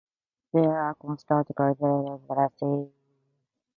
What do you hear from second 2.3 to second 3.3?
west to east.